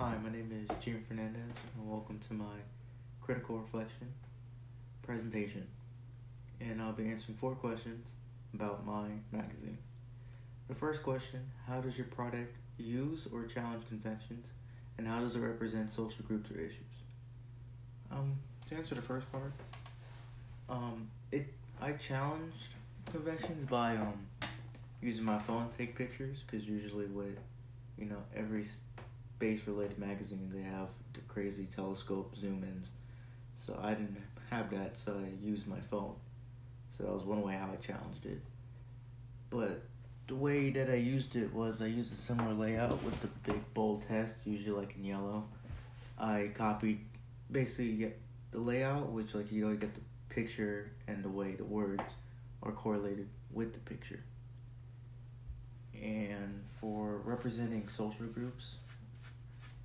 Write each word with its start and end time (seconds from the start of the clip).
Hi, 0.00 0.14
my 0.22 0.30
name 0.30 0.52
is 0.52 0.76
Jim 0.78 1.02
Fernandez, 1.08 1.42
and 1.74 1.90
welcome 1.90 2.20
to 2.28 2.32
my 2.32 2.54
critical 3.20 3.58
reflection 3.58 4.06
presentation. 5.02 5.66
And 6.60 6.80
I'll 6.80 6.92
be 6.92 7.08
answering 7.08 7.36
four 7.36 7.56
questions 7.56 8.06
about 8.54 8.86
my 8.86 9.08
magazine. 9.32 9.78
The 10.68 10.76
first 10.76 11.02
question 11.02 11.50
How 11.66 11.80
does 11.80 11.98
your 11.98 12.06
product 12.06 12.54
use 12.76 13.26
or 13.32 13.44
challenge 13.46 13.88
conventions, 13.88 14.46
and 14.98 15.08
how 15.08 15.18
does 15.18 15.34
it 15.34 15.40
represent 15.40 15.90
social 15.90 16.24
groups 16.28 16.48
or 16.52 16.60
issues? 16.60 16.94
Um, 18.12 18.36
to 18.68 18.76
answer 18.76 18.94
the 18.94 19.02
first 19.02 19.26
part, 19.32 19.52
um, 20.68 21.10
it 21.32 21.52
I 21.80 21.90
challenged 21.94 22.68
conventions 23.10 23.64
by 23.64 23.96
um 23.96 24.28
using 25.02 25.24
my 25.24 25.40
phone 25.40 25.68
to 25.68 25.76
take 25.76 25.96
pictures 25.96 26.38
because 26.46 26.68
usually 26.68 27.06
with 27.06 27.36
you 27.98 28.04
know 28.04 28.22
every 28.36 28.64
space 29.38 29.62
related 29.66 29.98
magazine 29.98 30.50
they 30.52 30.62
have 30.62 30.88
the 31.14 31.20
crazy 31.28 31.64
telescope 31.64 32.34
zoom 32.36 32.64
ins 32.64 32.88
so 33.54 33.78
i 33.82 33.90
didn't 33.90 34.16
have 34.50 34.70
that 34.70 34.96
so 34.98 35.12
i 35.12 35.46
used 35.46 35.66
my 35.66 35.80
phone. 35.80 36.14
So 36.90 37.04
that 37.04 37.12
was 37.12 37.24
one 37.24 37.42
way 37.42 37.54
how 37.54 37.70
i 37.72 37.76
challenged 37.76 38.26
it. 38.26 38.40
But 39.50 39.82
the 40.26 40.34
way 40.34 40.70
that 40.70 40.90
i 40.90 40.94
used 40.94 41.36
it 41.36 41.52
was 41.52 41.80
i 41.80 41.86
used 41.86 42.12
a 42.12 42.16
similar 42.16 42.52
layout 42.52 43.02
with 43.02 43.20
the 43.20 43.28
big 43.44 43.62
bold 43.74 44.02
text 44.02 44.34
usually 44.44 44.76
like 44.76 44.94
in 44.96 45.04
yellow. 45.04 45.44
I 46.18 46.50
copied 46.54 47.00
basically 47.50 48.12
the 48.50 48.58
layout 48.58 49.10
which 49.10 49.34
like 49.34 49.52
you 49.52 49.64
know 49.64 49.70
you 49.70 49.76
get 49.76 49.94
the 49.94 50.00
picture 50.28 50.90
and 51.06 51.22
the 51.22 51.28
way 51.28 51.52
the 51.52 51.64
words 51.64 52.14
are 52.62 52.72
correlated 52.72 53.28
with 53.52 53.72
the 53.72 53.80
picture. 53.80 54.22
And 55.94 56.64
for 56.80 57.18
representing 57.24 57.88
social 57.88 58.26
groups 58.26 58.76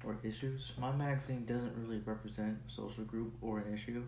or 0.05 0.17
issues. 0.23 0.71
My 0.77 0.91
magazine 0.91 1.45
doesn't 1.45 1.75
really 1.77 1.99
represent 2.05 2.57
a 2.67 2.71
social 2.71 3.03
group 3.03 3.34
or 3.41 3.59
an 3.59 3.73
issue. 3.73 4.03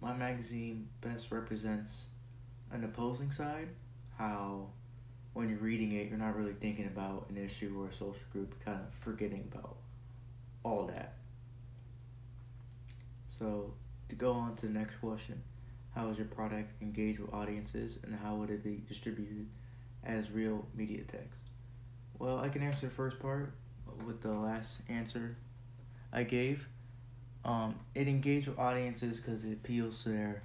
My 0.00 0.14
magazine 0.14 0.88
best 1.00 1.30
represents 1.30 2.02
an 2.72 2.84
opposing 2.84 3.30
side, 3.30 3.68
how 4.18 4.68
when 5.32 5.48
you're 5.48 5.58
reading 5.58 5.92
it, 5.92 6.08
you're 6.08 6.18
not 6.18 6.36
really 6.36 6.54
thinking 6.54 6.86
about 6.86 7.26
an 7.28 7.36
issue 7.36 7.74
or 7.78 7.88
a 7.88 7.92
social 7.92 8.16
group, 8.32 8.54
kind 8.64 8.80
of 8.80 8.94
forgetting 8.94 9.48
about 9.52 9.76
all 10.62 10.86
that. 10.86 11.14
So, 13.38 13.74
to 14.08 14.14
go 14.14 14.32
on 14.32 14.54
to 14.56 14.66
the 14.66 14.72
next 14.72 14.96
question, 14.96 15.42
how 15.94 16.08
is 16.08 16.18
your 16.18 16.26
product 16.26 16.70
engage 16.82 17.18
with 17.18 17.32
audiences 17.32 17.98
and 18.04 18.14
how 18.14 18.36
would 18.36 18.50
it 18.50 18.62
be 18.62 18.82
distributed 18.88 19.46
as 20.04 20.30
real 20.30 20.66
media 20.74 21.02
text? 21.02 21.40
Well, 22.18 22.38
I 22.38 22.48
can 22.48 22.62
answer 22.62 22.86
the 22.86 22.94
first 22.94 23.18
part 23.18 23.54
with 24.06 24.20
the 24.20 24.32
last 24.32 24.70
answer 24.88 25.36
I 26.12 26.22
gave. 26.22 26.66
Um, 27.44 27.74
it 27.94 28.08
engaged 28.08 28.48
with 28.48 28.58
audiences 28.58 29.18
because 29.20 29.44
it 29.44 29.52
appeals 29.52 30.02
to 30.04 30.10
their 30.10 30.42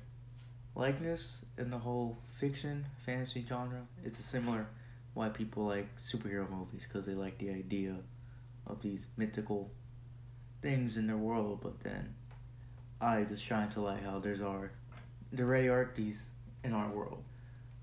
likeness 0.76 1.40
in 1.58 1.70
the 1.70 1.78
whole 1.78 2.17
fiction 2.32 2.86
fantasy 3.06 3.45
genre. 3.48 3.82
It's 4.04 4.17
similar 4.17 4.67
why 5.14 5.30
people 5.30 5.64
like 5.64 5.88
superhero 6.02 6.50
movies 6.50 6.86
because 6.88 7.06
they 7.06 7.14
like 7.14 7.38
the 7.38 7.50
idea 7.50 7.95
of 8.67 8.82
these 8.82 9.06
mythical 9.17 9.70
things 10.62 10.98
in 10.98 11.08
their 11.08 11.17
world, 11.17 11.60
but 11.62 11.80
then 11.82 12.14
I 13.02 13.23
just 13.23 13.45
trying 13.45 13.70
to 13.70 13.82
like 13.82 14.04
how 14.04 14.20
there's 14.20 14.42
our 14.42 14.72
there 15.32 15.45
already 15.45 15.70
are 15.70 15.92
these 15.95 16.26
in 16.64 16.73
our 16.73 16.90
world. 16.90 17.23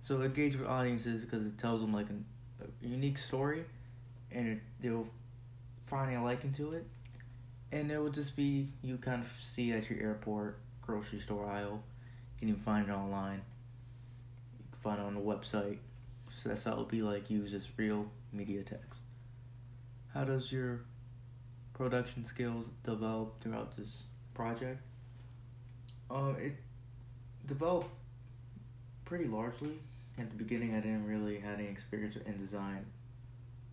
So 0.00 0.22
engage 0.22 0.56
with 0.56 0.68
audiences 0.68 1.24
because 1.24 1.46
it 1.46 1.58
tells 1.58 1.80
them 1.80 1.92
like 1.92 2.08
an, 2.10 2.24
a 2.62 2.86
unique 2.86 3.18
story, 3.18 3.64
and 4.30 4.48
it, 4.48 4.58
they'll 4.80 5.06
find 5.86 6.14
a 6.14 6.22
liking 6.22 6.52
to 6.54 6.72
it, 6.72 6.86
and 7.72 7.90
it 7.90 8.00
would 8.00 8.14
just 8.14 8.36
be 8.36 8.68
you 8.82 8.98
kind 8.98 9.22
of 9.22 9.30
see 9.40 9.72
at 9.72 9.88
your 9.88 10.00
airport, 10.00 10.58
grocery 10.82 11.20
store 11.20 11.46
aisle. 11.46 11.82
You 12.34 12.40
can 12.40 12.48
even 12.50 12.60
find 12.60 12.88
it 12.88 12.92
online. 12.92 13.42
You 14.58 14.64
can 14.72 14.80
find 14.80 15.00
it 15.00 15.04
on 15.04 15.14
the 15.14 15.20
website. 15.20 15.78
So 16.42 16.50
that's 16.50 16.64
how 16.64 16.72
it'll 16.72 16.84
be 16.84 17.02
like 17.02 17.30
used 17.30 17.54
as 17.54 17.66
real 17.76 18.06
media 18.32 18.62
text. 18.62 19.00
How 20.12 20.24
does 20.24 20.52
your 20.52 20.80
production 21.72 22.24
skills 22.24 22.66
develop 22.82 23.40
throughout 23.40 23.76
this 23.76 24.02
project? 24.34 24.80
Um, 26.10 26.36
it 26.38 26.56
developed 27.46 27.88
pretty 29.04 29.26
largely. 29.26 29.78
At 30.18 30.30
the 30.30 30.36
beginning, 30.36 30.74
I 30.74 30.80
didn't 30.80 31.06
really 31.06 31.38
have 31.40 31.58
any 31.58 31.68
experience 31.68 32.16
in 32.24 32.38
design 32.38 32.86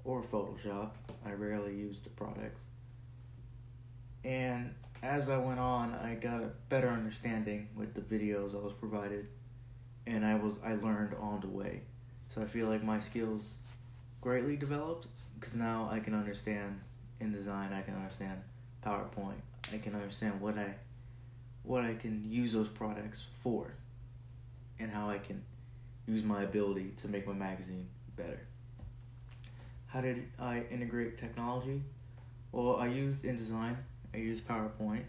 or 0.06 0.22
Photoshop. 0.22 0.92
I 1.26 1.34
rarely 1.34 1.76
used 1.76 2.04
the 2.04 2.10
products. 2.10 2.62
And 4.24 4.74
as 5.02 5.30
I 5.30 5.38
went 5.38 5.60
on, 5.60 5.94
I 5.94 6.16
got 6.16 6.42
a 6.42 6.52
better 6.70 6.90
understanding 6.90 7.68
with 7.76 7.94
the 7.94 8.02
videos 8.02 8.56
I 8.56 8.64
was 8.64 8.74
provided, 8.74 9.28
and 10.08 10.26
I 10.26 10.36
was 10.36 10.56
I 10.64 10.76
learned 10.76 11.14
on 11.20 11.42
the 11.42 11.48
way. 11.48 11.82
So 12.34 12.42
I 12.42 12.46
feel 12.46 12.68
like 12.68 12.84
my 12.84 13.00
skills 13.00 13.56
greatly 14.22 14.56
developed 14.56 15.08
because 15.36 15.56
now 15.56 15.90
I 15.92 16.00
can 16.00 16.14
understand 16.14 16.80
InDesign. 17.22 17.74
I 17.74 17.82
can 17.82 17.96
understand 17.96 18.42
PowerPoint. 18.86 19.42
I 19.74 19.78
can 19.78 19.94
understand 19.94 20.40
what 20.40 20.58
I 20.58 20.74
what 21.64 21.84
I 21.84 21.96
can 21.96 22.24
use 22.30 22.54
those 22.54 22.70
products 22.70 23.26
for, 23.42 23.74
and 24.80 24.90
how 24.90 25.10
I 25.10 25.18
can 25.18 25.44
use 26.08 26.24
my 26.24 26.44
ability 26.44 26.94
to 26.98 27.08
make 27.08 27.28
my 27.28 27.34
magazine 27.34 27.88
better. 28.16 28.40
How 29.94 30.02
did 30.02 30.26
I 30.40 30.64
integrate 30.72 31.20
technology? 31.20 31.80
Well, 32.52 32.78
I 32.78 32.88
used 32.88 33.22
InDesign. 33.22 33.76
I 34.12 34.18
used 34.18 34.48
PowerPoint. 34.48 35.04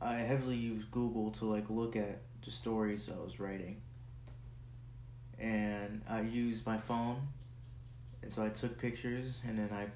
I 0.00 0.14
heavily 0.14 0.56
used 0.56 0.90
Google 0.90 1.30
to 1.32 1.44
like 1.44 1.70
look 1.70 1.94
at 1.94 2.18
the 2.44 2.50
stories 2.50 3.08
I 3.08 3.22
was 3.22 3.38
writing. 3.38 3.80
And 5.38 6.02
I 6.08 6.22
used 6.22 6.66
my 6.66 6.78
phone. 6.78 7.28
And 8.22 8.32
so 8.32 8.42
I 8.42 8.48
took 8.48 8.76
pictures 8.76 9.34
and 9.46 9.56
then 9.56 9.70
I 9.72 9.86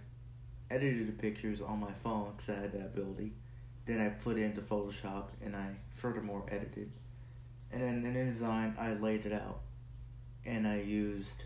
edited 0.73 1.09
the 1.09 1.21
pictures 1.21 1.61
on 1.61 1.81
my 1.81 1.93
phone 2.05 2.35
because 2.37 2.57
I 2.57 2.61
had 2.61 2.73
that 2.75 2.93
ability. 2.95 3.33
Then 3.87 4.01
I 4.01 4.11
put 4.11 4.39
it 4.39 4.43
into 4.43 4.61
Photoshop 4.61 5.25
and 5.45 5.57
I 5.57 5.71
furthermore 5.91 6.45
edited. 6.49 6.93
And 7.73 7.83
then 7.83 8.07
in 8.07 8.33
InDesign, 8.33 8.79
I 8.79 8.93
laid 8.93 9.27
it 9.27 9.33
out. 9.33 9.63
And 10.47 10.65
I 10.65 10.77
used 10.77 11.43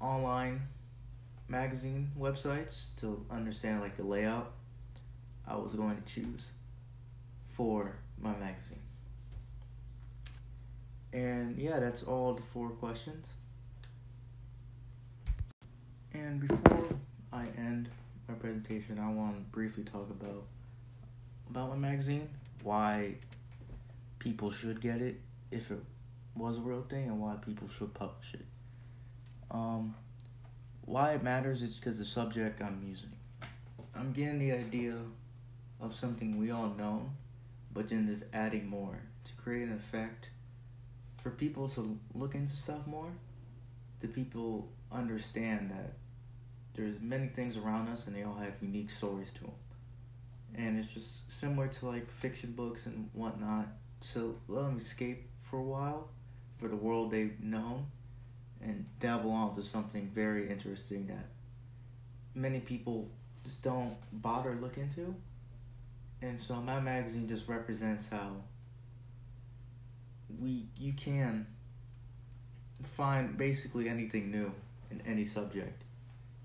online 0.00 0.62
magazine 1.48 2.10
websites 2.18 2.84
to 2.96 3.24
understand 3.30 3.80
like 3.80 3.96
the 3.96 4.04
layout 4.04 4.52
I 5.46 5.56
was 5.56 5.72
going 5.74 5.96
to 5.96 6.02
choose 6.02 6.50
for 7.48 7.96
my 8.20 8.34
magazine. 8.36 8.78
And 11.12 11.58
yeah, 11.58 11.80
that's 11.80 12.04
all 12.04 12.34
the 12.34 12.42
four 12.42 12.70
questions. 12.70 13.26
And 16.12 16.40
before 16.40 16.86
I 17.32 17.46
end 17.56 17.88
my 18.28 18.34
presentation, 18.34 18.98
I 18.98 19.10
want 19.10 19.36
to 19.36 19.42
briefly 19.50 19.84
talk 19.84 20.08
about 20.10 20.44
about 21.48 21.70
my 21.70 21.76
magazine, 21.76 22.28
why 22.62 23.14
people 24.20 24.52
should 24.52 24.80
get 24.80 25.02
it 25.02 25.20
if 25.50 25.72
it 25.72 25.80
was 26.36 26.58
a 26.58 26.60
real 26.60 26.82
thing, 26.82 27.08
and 27.08 27.20
why 27.20 27.34
people 27.44 27.68
should 27.68 27.92
publish 27.92 28.34
it. 28.34 28.46
Um, 29.50 29.94
why 30.82 31.12
it 31.12 31.22
matters 31.22 31.62
is 31.62 31.76
because 31.76 31.98
the 31.98 32.04
subject 32.04 32.62
I'm 32.62 32.82
using. 32.86 33.12
I'm 33.94 34.12
getting 34.12 34.38
the 34.38 34.52
idea 34.52 34.94
of 35.80 35.94
something 35.94 36.38
we 36.38 36.50
all 36.50 36.68
know, 36.78 37.10
but 37.72 37.88
then 37.88 38.06
just 38.06 38.24
adding 38.32 38.68
more 38.68 38.98
to 39.24 39.32
create 39.34 39.68
an 39.68 39.74
effect 39.74 40.30
for 41.22 41.30
people 41.30 41.68
to 41.70 41.98
look 42.14 42.34
into 42.34 42.56
stuff 42.56 42.86
more, 42.86 43.10
to 44.00 44.08
people 44.08 44.68
understand 44.92 45.70
that 45.70 45.92
there's 46.74 47.00
many 47.00 47.26
things 47.28 47.56
around 47.56 47.88
us 47.88 48.06
and 48.06 48.16
they 48.16 48.22
all 48.22 48.36
have 48.36 48.54
unique 48.60 48.90
stories 48.90 49.30
to 49.32 49.42
them. 49.42 49.52
And 50.56 50.78
it's 50.78 50.92
just 50.92 51.30
similar 51.30 51.68
to 51.68 51.86
like 51.86 52.10
fiction 52.10 52.52
books 52.52 52.86
and 52.86 53.10
whatnot, 53.12 53.68
to 54.12 54.38
let 54.48 54.62
them 54.62 54.78
escape 54.78 55.28
for 55.38 55.58
a 55.58 55.62
while 55.62 56.08
for 56.56 56.68
the 56.68 56.76
world 56.76 57.10
they've 57.10 57.38
known 57.40 57.86
and 58.62 58.84
dabble 59.00 59.30
onto 59.30 59.62
something 59.62 60.08
very 60.12 60.50
interesting 60.50 61.06
that 61.06 61.26
many 62.34 62.60
people 62.60 63.08
just 63.44 63.62
don't 63.62 63.96
bother 64.12 64.56
look 64.60 64.76
into. 64.76 65.14
And 66.22 66.40
so 66.40 66.56
my 66.56 66.80
magazine 66.80 67.26
just 67.26 67.48
represents 67.48 68.08
how 68.08 68.32
we 70.38 70.66
you 70.76 70.92
can 70.92 71.46
find 72.82 73.36
basically 73.36 73.88
anything 73.88 74.30
new 74.30 74.52
in 74.90 75.00
any 75.06 75.24
subject. 75.24 75.82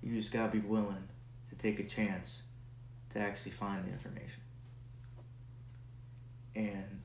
You 0.01 0.15
just 0.15 0.31
gotta 0.31 0.51
be 0.51 0.59
willing 0.59 1.07
to 1.49 1.55
take 1.55 1.79
a 1.79 1.83
chance 1.83 2.41
to 3.11 3.19
actually 3.19 3.51
find 3.51 3.85
the 3.85 3.91
information. 3.91 4.41
And 6.55 7.01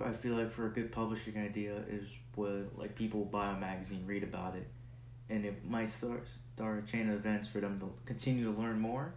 I 0.00 0.12
feel 0.12 0.34
like 0.34 0.50
for 0.50 0.66
a 0.66 0.70
good 0.70 0.90
publishing 0.90 1.38
idea 1.38 1.76
is 1.88 2.08
what 2.34 2.76
like 2.76 2.96
people 2.96 3.24
buy 3.24 3.52
a 3.52 3.56
magazine, 3.56 4.04
read 4.06 4.24
about 4.24 4.56
it, 4.56 4.66
and 5.30 5.44
it 5.44 5.64
might 5.64 5.88
start 5.88 6.28
start 6.54 6.82
a 6.82 6.86
chain 6.90 7.08
of 7.08 7.14
events 7.14 7.46
for 7.46 7.60
them 7.60 7.78
to 7.80 7.92
continue 8.04 8.52
to 8.52 8.60
learn 8.60 8.80
more, 8.80 9.14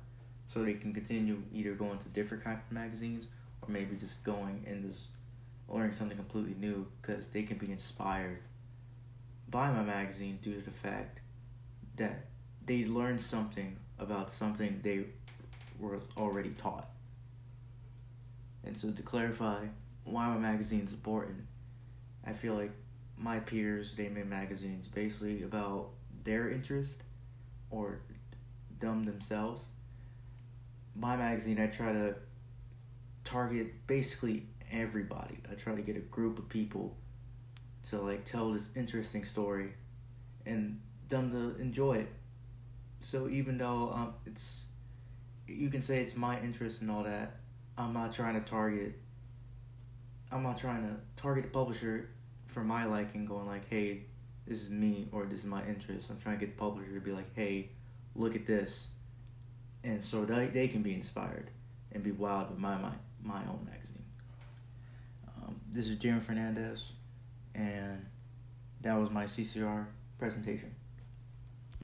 so 0.54 0.64
they 0.64 0.74
can 0.74 0.94
continue 0.94 1.42
either 1.52 1.74
going 1.74 1.98
to 2.00 2.10
different 2.10 2.44
kind 2.44 2.60
of 2.60 2.72
magazines 2.72 3.28
or 3.62 3.70
maybe 3.70 3.96
just 3.96 4.24
going 4.24 4.64
and 4.68 4.90
just 4.90 5.08
learning 5.68 5.94
something 5.94 6.18
completely 6.18 6.56
new 6.60 6.88
because 7.02 7.28
they 7.28 7.44
can 7.44 7.58
be 7.58 7.72
inspired 7.72 8.40
by 9.50 9.72
my 9.72 9.84
magazine 9.84 10.40
due 10.42 10.54
to 10.54 10.62
the 10.62 10.72
fact 10.72 11.20
that 11.96 12.26
they 12.66 12.86
learned 12.86 13.22
something 13.22 13.76
about 14.00 14.32
something 14.32 14.80
they 14.84 15.06
were 15.80 16.00
already 16.18 16.52
taught. 16.52 16.88
And 18.64 18.78
so 18.78 18.92
to 18.92 19.02
clarify 19.02 19.66
why 20.08 20.28
my 20.28 20.38
magazine 20.38 20.86
is 20.86 20.94
important, 20.94 21.46
I 22.26 22.34
feel 22.34 22.54
like 22.54 22.72
my 23.18 23.40
peers 23.40 23.96
they 23.96 24.10
make 24.10 24.28
magazines 24.28 24.88
basically 24.88 25.44
about 25.44 25.90
their 26.24 26.50
interest 26.50 27.02
or 27.70 28.02
dumb 28.80 29.06
themselves. 29.06 29.66
My 30.96 31.16
magazine 31.16 31.60
I 31.60 31.68
try 31.68 31.94
to 31.94 32.16
target 33.24 33.88
basically 33.88 34.48
everybody. 34.72 35.38
I 35.52 35.56
try 35.56 35.76
to 35.76 35.82
get 35.82 35.96
a 35.96 36.02
group 36.02 36.40
of 36.40 36.50
people 36.50 36.96
to 37.90 38.00
like 38.00 38.26
tell 38.26 38.52
this 38.52 38.70
interesting 38.76 39.26
story 39.26 39.74
and 40.46 40.80
them 41.10 41.32
to 41.32 41.62
enjoy 41.62 41.94
it. 41.98 42.10
So 43.00 43.30
even 43.30 43.58
though 43.58 43.92
um, 43.94 44.14
it's 44.26 44.62
you 45.48 45.70
can 45.70 45.82
say 45.82 46.02
it's 46.02 46.16
my 46.16 46.40
interest 46.42 46.82
and 46.82 46.92
all 46.92 47.04
that, 47.04 47.38
I'm 47.78 47.94
not 47.94 48.14
trying 48.14 48.34
to 48.34 48.42
target. 48.42 49.00
I'm 50.32 50.44
not 50.44 50.60
trying 50.60 50.84
to 50.84 50.96
target 51.22 51.46
the 51.46 51.50
publisher 51.50 52.10
for 52.48 52.64
my 52.64 52.86
liking, 52.86 53.26
going 53.26 53.48
like, 53.48 53.68
"Hey, 53.70 54.06
this 54.46 54.62
is 54.62 54.70
me" 54.70 55.08
or 55.12 55.26
"This 55.26 55.40
is 55.40 55.46
my 55.46 55.66
interest." 55.66 56.10
I'm 56.10 56.20
trying 56.20 56.40
to 56.40 56.46
get 56.46 56.56
the 56.56 56.60
publisher 56.60 56.94
to 56.94 57.00
be 57.00 57.12
like, 57.12 57.34
"Hey, 57.36 57.70
look 58.16 58.36
at 58.36 58.46
this," 58.46 58.88
and 59.84 60.04
so 60.04 60.26
they 60.26 60.48
they 60.48 60.68
can 60.68 60.82
be 60.82 60.94
inspired 60.94 61.50
and 61.92 62.04
be 62.04 62.12
wild 62.12 62.50
with 62.50 62.60
my 62.60 62.78
my 62.78 62.94
my 63.22 63.42
own 63.48 63.66
magazine. 63.70 64.04
Um, 65.28 65.60
this 65.72 65.90
is 65.90 65.98
Jeremy 65.98 66.22
Fernandez, 66.22 66.92
and 67.56 68.06
that 68.82 68.96
was 68.96 69.10
my 69.10 69.26
CCR 69.26 69.88
presentation. 70.20 70.74